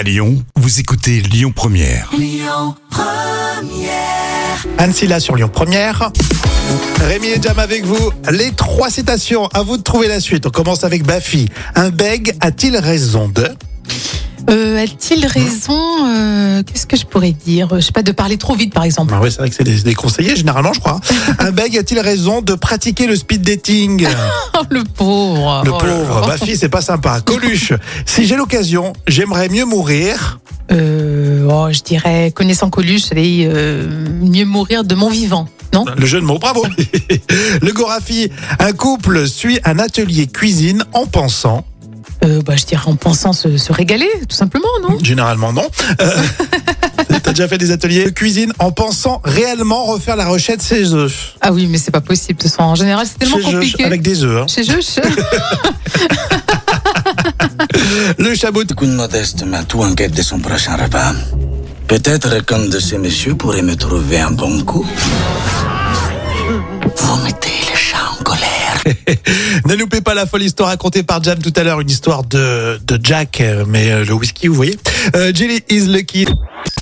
À 0.00 0.02
Lyon, 0.02 0.42
vous 0.56 0.80
écoutez 0.80 1.20
Lyon 1.20 1.52
Première. 1.54 2.10
Anne 4.78 4.94
Silla 4.94 5.20
sur 5.20 5.36
Lyon 5.36 5.50
Première. 5.52 6.10
Rémi 7.00 7.26
et 7.26 7.42
Jam 7.42 7.58
avec 7.58 7.84
vous. 7.84 8.10
Les 8.30 8.50
trois 8.52 8.88
citations, 8.88 9.48
à 9.48 9.60
vous 9.60 9.76
de 9.76 9.82
trouver 9.82 10.08
la 10.08 10.18
suite. 10.18 10.46
On 10.46 10.50
commence 10.50 10.84
avec 10.84 11.04
Bafi. 11.04 11.50
Un 11.74 11.90
beg 11.90 12.34
a-t-il 12.40 12.78
raison 12.78 13.28
de? 13.28 13.46
Euh, 14.48 14.82
A-t-il 14.82 15.26
raison 15.26 16.06
euh, 16.06 16.62
que 16.90 16.96
je 16.96 17.06
pourrais 17.06 17.32
dire 17.32 17.68
Je 17.76 17.80
sais 17.80 17.92
pas, 17.92 18.02
de 18.02 18.12
parler 18.12 18.36
trop 18.36 18.54
vite 18.54 18.74
par 18.74 18.82
exemple. 18.84 19.12
ah 19.16 19.20
Oui, 19.22 19.30
c'est 19.30 19.38
vrai 19.38 19.48
que 19.50 19.54
c'est 19.56 19.64
des, 19.64 19.80
des 19.82 19.94
conseillers 19.94 20.34
généralement, 20.36 20.72
je 20.72 20.80
crois. 20.80 21.00
Un 21.38 21.52
beg 21.52 21.76
a-t-il 21.78 22.00
raison 22.00 22.42
de 22.42 22.54
pratiquer 22.54 23.06
le 23.06 23.14
speed 23.16 23.42
dating? 23.42 24.06
Oh, 24.58 24.62
le 24.70 24.82
pauvre. 24.84 25.62
Le 25.64 25.70
Oh 25.72 25.78
pauvre, 25.78 26.20
là. 26.22 26.26
Bafi, 26.36 26.56
c'est 26.56 26.68
pas 26.68 26.80
sympa. 26.82 27.20
Coluche, 27.24 27.72
si 28.06 28.26
j'ai 28.26 28.36
l'occasion, 28.36 28.92
j'aimerais 29.06 29.48
mieux 29.48 29.64
mourir. 29.64 30.40
Euh, 30.72 31.46
oh, 31.50 31.68
je 31.72 31.80
dirais, 31.80 32.32
connaissant 32.34 32.70
Coluche, 32.70 33.04
euh, 33.16 33.86
mieux 34.20 34.44
mourir 34.44 34.84
de 34.84 34.94
mon 34.94 35.10
vivant, 35.10 35.48
non? 35.74 35.84
Le 35.96 36.06
jeu 36.06 36.20
de 36.20 36.24
mots, 36.26 36.38
bravo. 36.38 36.64
Le 37.62 37.72
Gorafi, 37.72 38.30
un 38.58 38.72
couple 38.72 39.26
suit 39.28 39.58
un 39.64 39.78
atelier 39.78 40.26
cuisine 40.28 40.84
en 40.92 41.06
pensant. 41.06 41.64
euh, 42.24 42.40
bah, 42.42 42.54
Je 42.56 42.66
dirais 42.66 42.84
en 42.86 42.94
pensant 42.94 43.32
se, 43.32 43.56
se 43.56 43.72
régaler, 43.72 44.08
tout 44.28 44.36
simplement, 44.36 44.68
non? 44.88 44.96
Généralement, 45.02 45.52
non. 45.52 45.66
Euh, 46.00 46.10
T'as 47.30 47.34
déjà 47.34 47.46
fait 47.46 47.58
des 47.58 47.70
ateliers 47.70 48.06
de 48.06 48.10
cuisine 48.10 48.52
en 48.58 48.72
pensant 48.72 49.20
réellement 49.24 49.84
refaire 49.84 50.16
la 50.16 50.26
recette 50.26 50.64
chez 50.66 50.82
eux. 50.96 51.06
Ah 51.40 51.52
oui, 51.52 51.68
mais 51.70 51.78
c'est 51.78 51.92
pas 51.92 52.00
possible. 52.00 52.40
De 52.40 52.42
toute 52.42 52.50
façon, 52.50 52.64
en 52.64 52.74
général, 52.74 53.06
c'est 53.06 53.20
tellement 53.20 53.36
Chez 53.36 53.50
eux, 53.54 53.60
compliqué. 53.60 53.84
avec 53.84 54.02
des 54.02 54.24
œufs. 54.24 54.42
hein. 54.42 54.46
Chez 54.48 54.64
Juche 54.64 54.98
Le 58.18 58.34
chabot. 58.34 58.64
Coup 58.76 58.86
de 58.86 58.90
modeste 58.90 59.44
met 59.44 59.62
tout 59.62 59.80
en 59.80 59.94
quête 59.94 60.10
de 60.12 60.22
son 60.22 60.40
prochain 60.40 60.74
repas. 60.76 61.12
Peut-être 61.86 62.44
qu'un 62.44 62.66
de 62.66 62.80
ces 62.80 62.98
messieurs 62.98 63.36
pourrait 63.36 63.62
me 63.62 63.76
trouver 63.76 64.18
un 64.18 64.32
bon 64.32 64.62
coup. 64.64 64.84
Vous 66.96 67.16
mettez 67.22 67.48
les 67.70 67.76
chats 67.76 68.10
en 68.18 68.24
colère. 68.24 68.82
Ne 69.66 69.74
loupez 69.74 70.00
pas 70.00 70.14
la 70.14 70.26
folle 70.26 70.42
histoire 70.42 70.70
racontée 70.70 71.04
par 71.04 71.22
Jam 71.22 71.38
tout 71.38 71.52
à 71.54 71.62
l'heure, 71.62 71.78
une 71.80 71.90
histoire 71.90 72.24
de, 72.24 72.80
de 72.84 72.98
Jack, 73.00 73.40
euh, 73.40 73.64
mais 73.68 73.92
euh, 73.92 74.04
le 74.04 74.12
whisky, 74.14 74.48
vous 74.48 74.54
voyez. 74.54 74.76
Euh, 75.14 75.30
Jelly 75.32 75.62
is 75.68 75.82
lucky. 75.86 76.26